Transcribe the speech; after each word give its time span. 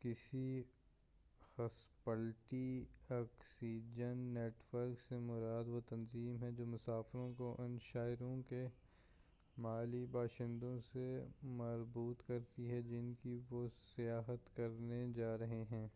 کسی 0.02 0.62
hospitality 1.58 2.66
exchange 3.10 4.00
net 4.28 4.74
work 4.74 5.00
سے 5.00 5.18
مراد 5.18 5.68
وہ 5.68 5.80
تنظیم 5.88 6.42
ہے 6.42 6.50
جو 6.52 6.66
مسافروں 6.66 7.32
کو 7.34 7.54
ان 7.58 7.78
شہروں 7.82 8.36
کے 8.48 8.66
محلی 9.56 10.04
باشندوں 10.10 10.78
سے 10.92 11.06
مربوط 11.56 12.22
کرتی 12.22 12.70
ہے 12.70 12.82
جن 12.82 13.12
کی 13.22 13.38
وہ 13.50 13.66
سیاحت 13.96 14.54
کرنے 14.56 15.04
جا 15.14 15.36
رہے 15.38 15.62
ہیں 15.70 15.86